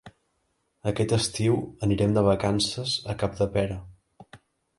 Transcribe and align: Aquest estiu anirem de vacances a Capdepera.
Aquest 0.91 1.13
estiu 1.17 1.59
anirem 1.89 2.15
de 2.15 2.23
vacances 2.29 2.95
a 3.15 3.17
Capdepera. 3.21 3.79